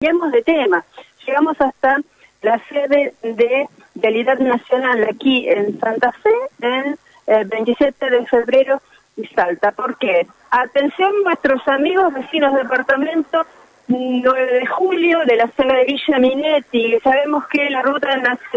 cambiamos 0.00 0.30
de 0.30 0.42
tema. 0.42 0.84
Llegamos 1.26 1.60
hasta 1.60 1.96
la 2.42 2.60
sede 2.68 3.14
de 3.22 3.68
Realidad 3.96 4.38
Nacional 4.38 5.04
aquí 5.10 5.48
en 5.48 5.78
Santa 5.80 6.12
Fe, 6.12 6.96
el 7.26 7.44
27 7.46 8.08
de 8.08 8.26
febrero 8.26 8.80
y 9.16 9.26
Salta. 9.26 9.72
¿Por 9.72 9.98
qué? 9.98 10.28
Atención 10.50 11.12
nuestros 11.24 11.66
amigos 11.66 12.14
vecinos 12.14 12.54
de 12.54 12.62
departamento 12.62 13.44
9 13.88 14.52
de 14.60 14.66
julio 14.66 15.18
de 15.26 15.34
la 15.34 15.48
zona 15.56 15.74
de 15.74 15.84
Villa 15.86 16.18
Minetti. 16.20 16.96
Sabemos 17.02 17.48
que 17.48 17.68
la 17.68 17.82
ruta 17.82 18.08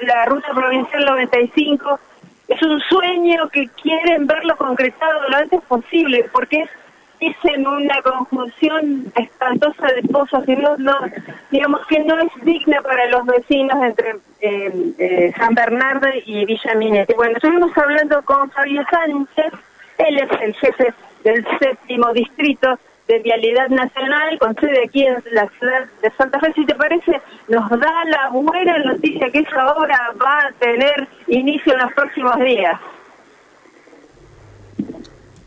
la 0.00 0.24
ruta 0.24 0.48
provincial 0.54 1.04
95 1.04 2.00
es 2.48 2.62
un 2.62 2.80
sueño 2.80 3.46
que 3.50 3.68
quieren 3.82 4.26
verlo 4.26 4.56
concretado 4.56 5.28
lo 5.28 5.36
antes 5.36 5.60
posible, 5.68 6.30
porque 6.32 6.62
es 6.62 6.70
dicen 7.26 7.66
una 7.66 8.00
conjunción 8.02 9.12
espantosa 9.14 9.86
de 9.88 10.02
pozos 10.02 10.44
que 10.44 10.56
no, 10.56 10.76
digamos 11.50 11.86
que 11.86 12.00
no 12.00 12.18
es 12.18 12.32
digna 12.44 12.80
para 12.82 13.06
los 13.06 13.26
vecinos 13.26 13.76
entre 13.82 14.16
eh, 14.40 14.92
eh, 14.98 15.32
San 15.36 15.54
Bernardo 15.54 16.08
y 16.24 16.44
Villa 16.44 16.74
Minetti. 16.74 17.14
Bueno, 17.14 17.34
estuvimos 17.36 17.76
hablando 17.76 18.22
con 18.22 18.50
Fabio 18.50 18.82
Sánchez, 18.90 19.52
él 19.98 20.18
es 20.18 20.40
el 20.40 20.54
jefe 20.54 20.94
del 21.24 21.46
séptimo 21.58 22.12
distrito 22.12 22.78
de 23.08 23.18
Vialidad 23.20 23.68
Nacional, 23.68 24.38
con 24.38 24.54
sede 24.56 24.84
aquí 24.84 25.04
en 25.04 25.22
la 25.30 25.48
ciudad 25.58 25.86
de 26.02 26.10
Santa 26.12 26.40
Fe. 26.40 26.52
Si 26.54 26.66
te 26.66 26.74
parece, 26.74 27.20
nos 27.48 27.68
da 27.70 28.04
la 28.06 28.30
buena 28.30 28.78
noticia 28.78 29.30
que 29.30 29.38
esa 29.40 29.72
obra 29.74 30.12
va 30.20 30.40
a 30.40 30.52
tener 30.58 31.06
inicio 31.28 31.72
en 31.72 31.78
los 31.80 31.92
próximos 31.92 32.36
días. 32.38 32.80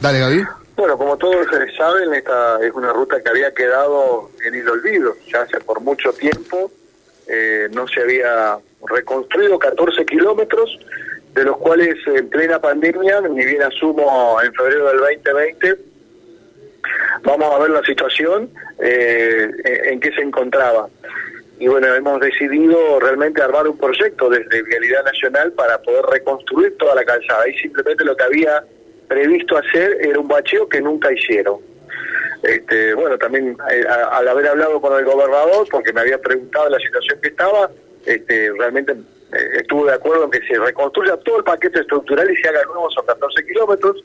Dale, 0.00 0.20
Gaby. 0.20 0.65
Bueno, 0.76 0.98
como 0.98 1.16
todos 1.16 1.46
saben, 1.76 2.12
esta 2.12 2.58
es 2.62 2.72
una 2.74 2.92
ruta 2.92 3.22
que 3.22 3.30
había 3.30 3.52
quedado 3.54 4.30
en 4.44 4.54
el 4.54 4.68
olvido, 4.68 5.16
ya 5.26 5.40
hace 5.40 5.58
por 5.60 5.80
mucho 5.80 6.12
tiempo 6.12 6.70
eh, 7.26 7.68
no 7.72 7.88
se 7.88 8.02
había 8.02 8.58
reconstruido 8.86 9.58
14 9.58 10.04
kilómetros, 10.04 10.78
de 11.32 11.44
los 11.44 11.56
cuales 11.56 11.96
en 12.06 12.28
plena 12.28 12.60
pandemia, 12.60 13.22
ni 13.22 13.44
bien 13.44 13.62
asumo 13.62 14.38
en 14.42 14.52
febrero 14.52 14.88
del 14.88 14.98
2020, 14.98 15.76
vamos 17.24 17.54
a 17.54 17.58
ver 17.58 17.70
la 17.70 17.82
situación 17.82 18.50
eh, 18.78 19.50
en 19.86 19.98
que 19.98 20.12
se 20.12 20.20
encontraba. 20.20 20.88
Y 21.58 21.68
bueno, 21.68 21.94
hemos 21.94 22.20
decidido 22.20 23.00
realmente 23.00 23.40
armar 23.40 23.66
un 23.66 23.78
proyecto 23.78 24.28
desde 24.28 24.62
Vialidad 24.62 25.04
Nacional 25.04 25.52
para 25.52 25.80
poder 25.80 26.04
reconstruir 26.04 26.76
toda 26.76 26.94
la 26.94 27.04
calzada. 27.04 27.48
Y 27.48 27.54
simplemente 27.54 28.04
lo 28.04 28.14
que 28.14 28.24
había 28.24 28.62
previsto 29.08 29.56
hacer 29.56 29.98
era 30.00 30.18
un 30.18 30.28
bacheo 30.28 30.68
que 30.68 30.80
nunca 30.80 31.12
hicieron. 31.12 31.58
Este, 32.42 32.94
bueno, 32.94 33.18
también 33.18 33.56
eh, 33.70 33.84
al 33.88 34.28
haber 34.28 34.48
hablado 34.48 34.80
con 34.80 34.96
el 34.98 35.04
gobernador, 35.04 35.66
porque 35.70 35.92
me 35.92 36.02
había 36.02 36.18
preguntado 36.18 36.68
la 36.68 36.78
situación 36.78 37.18
que 37.20 37.28
estaba, 37.28 37.70
este, 38.04 38.52
realmente 38.58 38.92
eh, 38.92 39.58
estuve 39.60 39.90
de 39.90 39.96
acuerdo 39.96 40.24
en 40.24 40.30
que 40.30 40.46
se 40.46 40.58
reconstruya 40.58 41.16
todo 41.18 41.38
el 41.38 41.44
paquete 41.44 41.80
estructural 41.80 42.30
y 42.30 42.36
se 42.36 42.48
haga 42.48 42.62
nuevo, 42.64 42.90
son 42.90 43.06
14 43.06 43.46
kilómetros. 43.46 44.04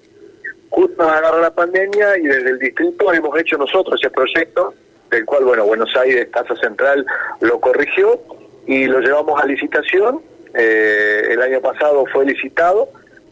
Justo 0.69 1.03
nos 1.03 1.11
agarra 1.11 1.41
la 1.41 1.53
pandemia 1.53 2.17
y 2.17 2.23
desde 2.23 2.49
el 2.49 2.59
distrito 2.59 3.13
hemos 3.13 3.37
hecho 3.37 3.57
nosotros 3.57 3.99
ese 4.01 4.09
proyecto, 4.09 4.73
del 5.09 5.25
cual, 5.25 5.43
bueno, 5.43 5.65
Buenos 5.65 5.93
Aires, 5.97 6.29
Casa 6.31 6.55
Central, 6.55 7.05
lo 7.41 7.59
corrigió 7.59 8.21
y 8.65 8.85
lo 8.85 8.99
llevamos 9.01 9.41
a 9.41 9.45
licitación. 9.45 10.21
Eh, 10.53 11.27
el 11.31 11.41
año 11.41 11.61
pasado 11.61 12.05
fue 12.11 12.25
licitado. 12.25 12.89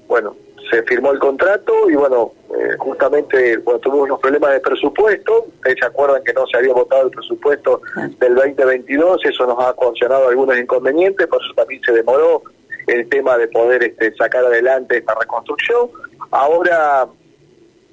Bueno, 0.07 0.35
se 0.69 0.83
firmó 0.83 1.11
el 1.11 1.19
contrato 1.19 1.89
y 1.89 1.95
bueno, 1.95 2.33
eh, 2.57 2.75
justamente 2.77 3.59
cuando 3.63 3.79
tuvimos 3.79 4.05
unos 4.05 4.19
problemas 4.19 4.51
de 4.51 4.59
presupuesto, 4.59 5.45
ustedes 5.55 5.77
se 5.79 5.85
acuerdan 5.85 6.23
que 6.23 6.33
no 6.33 6.45
se 6.47 6.57
había 6.57 6.73
votado 6.73 7.03
el 7.05 7.11
presupuesto 7.11 7.81
del 8.19 8.35
2022, 8.35 9.25
eso 9.25 9.45
nos 9.45 9.59
ha 9.59 9.71
ocasionado 9.71 10.29
algunos 10.29 10.57
inconvenientes, 10.57 11.27
por 11.27 11.41
eso 11.41 11.53
también 11.55 11.81
se 11.83 11.91
demoró 11.93 12.43
el 12.87 13.07
tema 13.09 13.37
de 13.37 13.47
poder 13.47 13.83
este, 13.83 14.13
sacar 14.15 14.45
adelante 14.45 14.97
esta 14.97 15.15
reconstrucción. 15.15 15.89
Ahora, 16.31 17.07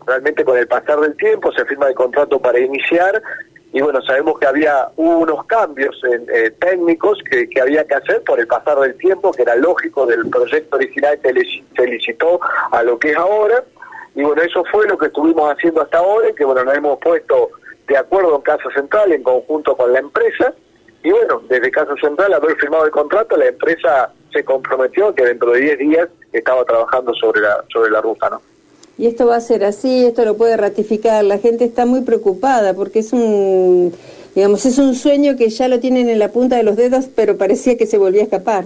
realmente 0.06 0.44
con 0.44 0.56
el 0.56 0.66
pasar 0.66 1.00
del 1.00 1.16
tiempo, 1.16 1.52
se 1.52 1.64
firma 1.64 1.88
el 1.88 1.94
contrato 1.94 2.38
para 2.38 2.58
iniciar 2.58 3.22
y 3.76 3.82
bueno, 3.82 4.00
sabemos 4.00 4.38
que 4.38 4.46
había 4.46 4.88
unos 4.96 5.44
cambios 5.44 6.00
eh, 6.32 6.50
técnicos 6.58 7.18
que, 7.30 7.46
había 7.60 7.84
que 7.84 7.94
hacer 7.94 8.22
por 8.24 8.40
el 8.40 8.46
pasar 8.46 8.80
del 8.80 8.96
tiempo, 8.96 9.32
que 9.32 9.42
era 9.42 9.54
lógico 9.54 10.06
del 10.06 10.30
proyecto 10.30 10.76
original 10.78 11.20
que 11.20 11.34
se 11.76 11.86
licitó 11.86 12.40
a 12.70 12.82
lo 12.82 12.98
que 12.98 13.10
es 13.10 13.18
ahora, 13.18 13.62
y 14.14 14.22
bueno, 14.22 14.40
eso 14.40 14.64
fue 14.72 14.88
lo 14.88 14.96
que 14.96 15.08
estuvimos 15.08 15.52
haciendo 15.52 15.82
hasta 15.82 15.98
ahora, 15.98 16.32
que 16.32 16.46
bueno, 16.46 16.64
nos 16.64 16.74
hemos 16.74 16.98
puesto 17.00 17.50
de 17.86 17.98
acuerdo 17.98 18.36
en 18.36 18.40
Casa 18.40 18.70
Central 18.74 19.12
en 19.12 19.22
conjunto 19.22 19.76
con 19.76 19.92
la 19.92 19.98
empresa, 19.98 20.54
y 21.02 21.10
bueno, 21.10 21.42
desde 21.46 21.70
Casa 21.70 21.94
Central, 22.00 22.32
haber 22.32 22.56
firmado 22.56 22.86
el 22.86 22.90
contrato, 22.90 23.36
la 23.36 23.48
empresa 23.48 24.10
se 24.32 24.42
comprometió 24.42 25.14
que 25.14 25.22
dentro 25.22 25.50
de 25.52 25.60
10 25.60 25.78
días 25.80 26.08
estaba 26.32 26.64
trabajando 26.64 27.12
sobre 27.12 27.42
la, 27.42 27.62
sobre 27.70 27.90
la 27.90 28.00
ruta, 28.00 28.30
¿no? 28.30 28.40
Y 28.98 29.06
esto 29.06 29.26
va 29.26 29.36
a 29.36 29.40
ser 29.40 29.64
así, 29.64 30.06
esto 30.06 30.24
lo 30.24 30.36
puede 30.36 30.56
ratificar. 30.56 31.24
La 31.24 31.38
gente 31.38 31.64
está 31.64 31.84
muy 31.84 32.00
preocupada 32.00 32.74
porque 32.74 33.00
es 33.00 33.12
un, 33.12 33.94
digamos, 34.34 34.64
es 34.64 34.78
un 34.78 34.94
sueño 34.94 35.36
que 35.36 35.50
ya 35.50 35.68
lo 35.68 35.80
tienen 35.80 36.08
en 36.08 36.18
la 36.18 36.30
punta 36.30 36.56
de 36.56 36.62
los 36.62 36.76
dedos, 36.76 37.06
pero 37.14 37.36
parecía 37.36 37.76
que 37.76 37.86
se 37.86 37.98
volvía 37.98 38.22
a 38.22 38.24
escapar. 38.24 38.64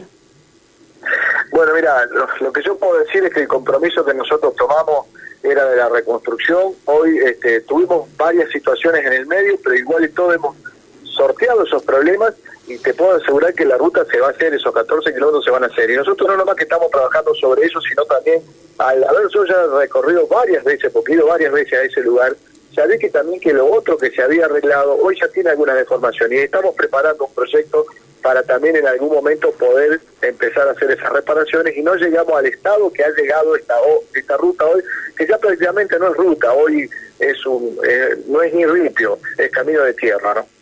Bueno, 1.53 1.75
mira, 1.75 2.07
lo, 2.41 2.53
que 2.53 2.63
yo 2.63 2.77
puedo 2.77 2.99
decir 2.99 3.25
es 3.25 3.35
que 3.35 3.41
el 3.41 3.49
compromiso 3.49 4.05
que 4.05 4.15
nosotros 4.15 4.55
tomamos 4.55 5.07
era 5.43 5.69
de 5.69 5.77
la 5.77 5.89
reconstrucción. 5.89 6.75
Hoy 6.85 7.19
este, 7.19 7.63
tuvimos 7.63 8.09
varias 8.17 8.51
situaciones 8.51 9.05
en 9.05 9.13
el 9.13 9.27
medio, 9.27 9.59
pero 9.65 9.75
igual 9.75 10.05
y 10.05 10.11
todo 10.11 10.33
hemos 10.33 10.57
sorteado 11.03 11.65
esos 11.65 11.83
problemas 11.83 12.35
y 12.71 12.79
te 12.79 12.95
puedo 12.95 13.15
asegurar 13.15 13.53
que 13.53 13.65
la 13.65 13.77
ruta 13.77 14.05
se 14.05 14.21
va 14.21 14.29
a 14.29 14.31
hacer, 14.31 14.55
esos 14.55 14.73
14 14.73 15.13
kilómetros 15.13 15.45
se 15.45 15.51
van 15.51 15.65
a 15.65 15.67
hacer. 15.67 15.91
Y 15.91 15.97
nosotros 15.97 16.29
no 16.29 16.37
nomás 16.37 16.55
que 16.55 16.63
estamos 16.63 16.89
trabajando 16.91 17.35
sobre 17.35 17.67
eso, 17.67 17.81
sino 17.81 18.05
también 18.05 18.41
al 18.79 19.03
haber 19.03 19.27
yo 19.35 19.45
ya 19.45 19.67
recorrido 19.79 20.27
varias 20.29 20.63
veces, 20.63 20.93
porque 20.93 21.13
he 21.13 21.17
ido 21.17 21.27
varias 21.27 21.53
veces 21.53 21.73
a 21.73 21.83
ese 21.83 22.01
lugar, 22.03 22.37
sabía 22.73 22.97
que 22.97 23.11
también 23.11 23.41
que 23.41 23.53
lo 23.53 23.67
otro 23.67 23.99
que 23.99 24.13
se 24.13 24.23
había 24.23 24.45
arreglado 24.45 24.97
hoy 25.03 25.19
ya 25.21 25.27
tiene 25.29 25.51
alguna 25.51 25.75
deformación 25.75 26.33
y 26.33 26.37
estamos 26.37 26.75
preparando 26.77 27.25
un 27.25 27.35
proyecto 27.35 27.87
para 28.23 28.45
también 28.45 28.77
en 28.77 28.87
algún 28.87 29.13
momento 29.13 29.51
poder 29.53 30.01
empezar 30.23 30.69
a 30.69 30.73
hacer 30.73 30.93
esas 30.93 31.11
reparaciones 31.11 31.77
y 31.77 31.83
no 31.83 31.97
llegamos 31.97 32.35
al 32.35 32.47
estado 32.47 32.93
que 32.93 33.03
ha 33.03 33.11
llegado 33.11 33.57
esta 33.57 33.75
esta 34.15 34.37
ruta 34.37 34.67
hoy, 34.67 34.83
que 35.17 35.27
ya 35.27 35.39
prácticamente 35.39 35.99
no 35.99 36.09
es 36.09 36.17
ruta, 36.17 36.53
hoy 36.53 36.89
es 37.19 37.45
un 37.47 37.77
eh, 37.83 38.17
no 38.29 38.41
es 38.43 38.55
ni 38.55 38.65
ripio, 38.65 39.19
es 39.37 39.51
camino 39.51 39.83
de 39.83 39.95
tierra, 39.95 40.35
¿no? 40.35 40.59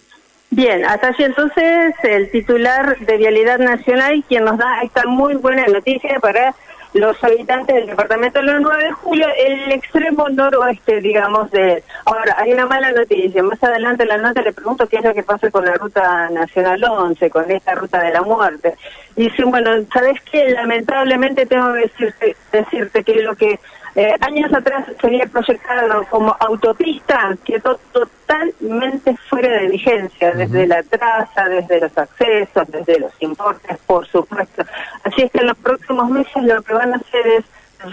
Bien, 0.50 0.84
hasta 0.84 1.08
allí 1.08 1.24
entonces 1.24 1.94
el 2.02 2.30
titular 2.30 2.98
de 2.98 3.16
Vialidad 3.18 3.58
Nacional, 3.58 4.24
quien 4.26 4.44
nos 4.44 4.56
da 4.56 4.80
esta 4.82 5.04
muy 5.06 5.34
buena 5.34 5.66
noticia 5.66 6.18
para 6.20 6.54
los 6.94 7.22
habitantes 7.22 7.76
del 7.76 7.86
departamento 7.86 8.40
del 8.40 8.62
9 8.62 8.84
de 8.84 8.92
julio, 8.92 9.26
el 9.36 9.72
extremo 9.72 10.28
noroeste, 10.30 11.00
digamos, 11.00 11.50
de... 11.50 11.82
Ahora, 12.06 12.34
hay 12.38 12.52
una 12.52 12.66
mala 12.66 12.92
noticia. 12.92 13.42
Más 13.42 13.62
adelante 13.62 14.04
en 14.04 14.08
la 14.08 14.18
nota 14.18 14.40
le 14.40 14.52
pregunto 14.52 14.88
qué 14.88 14.96
es 14.96 15.04
lo 15.04 15.12
que 15.12 15.22
pasa 15.22 15.50
con 15.50 15.66
la 15.66 15.74
ruta 15.74 16.30
nacional 16.30 16.82
11, 16.82 17.30
con 17.30 17.50
esta 17.50 17.74
ruta 17.74 18.02
de 18.02 18.12
la 18.12 18.22
muerte. 18.22 18.74
Dicen, 19.16 19.50
bueno, 19.50 19.70
¿sabes 19.92 20.18
qué? 20.30 20.50
Lamentablemente 20.50 21.44
tengo 21.44 21.74
que 21.74 21.80
decirte, 21.80 22.36
decirte 22.52 23.04
que 23.04 23.22
lo 23.22 23.36
que 23.36 23.60
eh, 23.94 24.14
años 24.20 24.52
atrás 24.52 24.86
se 25.00 25.06
había 25.06 25.26
proyectado 25.26 26.04
como 26.10 26.36
autopista, 26.40 27.36
quedó 27.44 27.78
totalmente 27.92 29.16
fuera 29.28 29.60
de 29.60 29.68
vigencia, 29.68 30.32
desde 30.32 30.66
la 30.66 30.82
traza, 30.82 31.48
desde 31.48 31.80
los 31.80 31.96
accesos, 31.96 32.68
desde 32.68 33.00
los 33.00 33.12
importes, 33.20 33.78
por 33.86 34.06
supuesto. 34.06 34.64
Así 35.04 35.22
es 35.22 35.30
que 35.32 35.38
en 35.38 35.46
los 35.48 35.58
próximos 35.58 36.10
meses 36.10 36.42
lo 36.42 36.62
que 36.62 36.74
van 36.74 36.92
a 36.92 36.96
hacer 36.96 37.26
es 37.26 37.44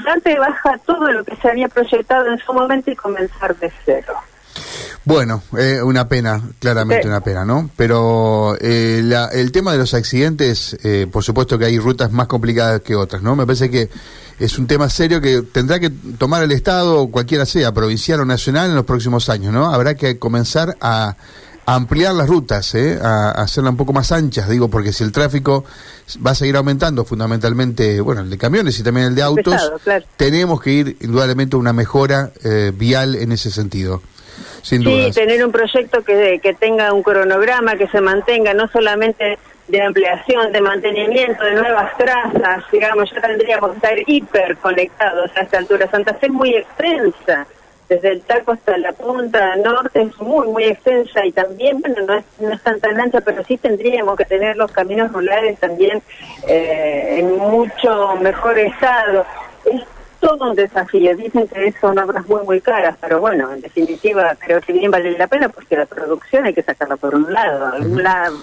darte 0.03 0.37
baja 0.39 0.77
todo 0.85 1.11
lo 1.11 1.23
que 1.23 1.35
se 1.37 1.49
había 1.49 1.67
proyectado 1.67 2.31
en 2.31 2.39
su 2.39 2.53
momento 2.53 2.91
y 2.91 2.95
comenzar 2.95 3.55
de 3.57 3.71
cero. 3.85 4.15
Bueno, 5.03 5.43
eh, 5.57 5.83
una 5.83 6.07
pena, 6.07 6.41
claramente 6.59 7.07
una 7.07 7.21
pena, 7.21 7.45
¿no? 7.45 7.69
Pero 7.75 8.57
eh, 8.59 9.03
el 9.33 9.51
tema 9.51 9.71
de 9.71 9.77
los 9.77 9.93
accidentes, 9.93 10.77
eh, 10.83 11.07
por 11.11 11.23
supuesto 11.23 11.59
que 11.59 11.65
hay 11.65 11.77
rutas 11.77 12.11
más 12.11 12.27
complicadas 12.27 12.81
que 12.81 12.95
otras, 12.95 13.21
¿no? 13.21 13.35
Me 13.35 13.45
parece 13.45 13.69
que 13.69 13.89
es 14.39 14.57
un 14.57 14.67
tema 14.67 14.89
serio 14.89 15.21
que 15.21 15.41
tendrá 15.41 15.79
que 15.79 15.89
tomar 15.89 16.43
el 16.43 16.51
Estado, 16.51 17.07
cualquiera 17.07 17.45
sea, 17.45 17.73
provincial 17.73 18.19
o 18.21 18.25
nacional, 18.25 18.69
en 18.69 18.75
los 18.75 18.85
próximos 18.85 19.29
años, 19.29 19.53
¿no? 19.53 19.73
Habrá 19.73 19.95
que 19.95 20.19
comenzar 20.19 20.77
a, 20.81 21.15
ampliar 21.67 22.13
las 22.13 22.27
rutas, 22.27 22.75
¿eh? 22.75 22.99
a, 23.01 23.31
hacerlas 23.31 23.71
un 23.71 23.77
poco 23.77 23.91
más 23.91 24.11
anchas, 24.11 24.47
digo, 24.49 24.69
porque 24.69 24.93
si 24.93 25.03
el 25.03 25.11
tráfico 25.11 25.65
va 26.25 26.31
a 26.31 26.35
seguir 26.35 26.55
aumentando, 26.57 27.05
fundamentalmente, 27.05 28.01
bueno, 28.01 28.21
el 28.21 28.29
de 28.29 28.37
camiones 28.37 28.79
y 28.79 28.83
también 28.83 29.07
el 29.07 29.15
de 29.15 29.23
autos, 29.23 29.71
tenemos 30.15 30.61
que 30.61 30.71
ir 30.71 30.97
indudablemente 31.01 31.55
a 31.55 31.59
una 31.59 31.73
mejora 31.73 32.31
vial 32.77 33.15
en 33.15 33.31
ese 33.31 33.49
sentido 33.49 34.01
sí, 34.61 34.79
tener 35.13 35.45
un 35.45 35.51
proyecto 35.51 36.03
que, 36.03 36.39
que 36.41 36.53
tenga 36.53 36.93
un 36.93 37.03
cronograma, 37.03 37.75
que 37.75 37.87
se 37.87 38.01
mantenga 38.01 38.53
no 38.53 38.67
solamente 38.67 39.37
de 39.67 39.81
ampliación, 39.81 40.51
de 40.51 40.61
mantenimiento, 40.61 41.43
de 41.43 41.55
nuevas 41.55 41.97
trazas, 41.97 42.63
digamos, 42.71 43.09
ya 43.11 43.21
tendríamos 43.21 43.71
que 43.71 43.75
estar 43.77 43.97
hiper 44.05 44.57
conectados 44.57 45.31
a 45.35 45.41
esta 45.41 45.57
altura. 45.57 45.89
Santa 45.89 46.13
Fe 46.13 46.27
es 46.27 46.31
muy 46.31 46.55
extensa, 46.55 47.47
desde 47.89 48.13
el 48.13 48.21
taco 48.21 48.53
hasta 48.53 48.77
la 48.77 48.93
punta 48.93 49.55
norte 49.57 50.01
es 50.01 50.17
muy, 50.19 50.47
muy 50.47 50.63
extensa 50.65 51.25
y 51.25 51.31
también, 51.31 51.81
bueno, 51.81 52.01
no 52.07 52.13
es, 52.15 52.25
no 52.39 52.53
es 52.53 52.61
tan 52.61 52.79
tan 52.79 52.99
ancha, 52.99 53.21
pero 53.21 53.43
sí 53.43 53.57
tendríamos 53.57 54.17
que 54.17 54.25
tener 54.25 54.55
los 54.55 54.71
caminos 54.71 55.11
rurales 55.11 55.59
también 55.59 56.01
eh, 56.47 57.17
en 57.19 57.37
mucho 57.37 58.15
mejor 58.21 58.57
estado. 58.57 59.25
Es 59.65 59.81
todo 60.25 60.49
un 60.49 60.55
desafío. 60.55 61.15
Dicen 61.15 61.47
que 61.47 61.73
son 61.79 61.97
obras 61.99 62.27
muy, 62.27 62.43
muy 62.43 62.61
caras, 62.61 62.95
pero 62.99 63.19
bueno, 63.19 63.51
en 63.53 63.61
definitiva 63.61 64.35
creo 64.39 64.61
que 64.61 64.73
bien 64.73 64.91
vale 64.91 65.17
la 65.17 65.27
pena 65.27 65.49
porque 65.49 65.75
la 65.75 65.85
producción 65.85 66.45
hay 66.45 66.53
que 66.53 66.63
sacarla 66.63 66.97
por 66.97 67.15
un 67.15 67.31
lado. 67.31 67.71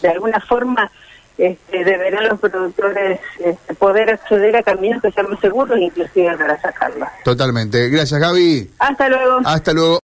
de 0.01 0.09
alguna 0.09 0.41
forma 0.41 0.91
este, 1.39 1.85
deberán 1.85 2.29
los 2.29 2.39
productores 2.39 3.19
este, 3.39 3.75
poder 3.75 4.11
acceder 4.11 4.55
a 4.57 4.63
caminos 4.63 5.03
que 5.03 5.11
sean 5.11 5.31
más 5.31 5.41
seguros, 5.41 5.79
inclusive 5.79 6.37
para 6.37 6.61
sacarla. 6.61 7.11
Totalmente. 7.25 7.89
Gracias, 7.89 8.21
Gaby. 8.21 8.71
Hasta 8.79 9.09
luego. 9.09 9.41
Hasta 9.45 9.73
luego. 9.73 10.01